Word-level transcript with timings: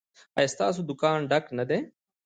ایا 0.37 0.51
ستاسو 0.55 0.79
دکان 0.89 1.17
ډک 1.31 1.45
نه 1.57 1.63
دی؟ 1.69 1.79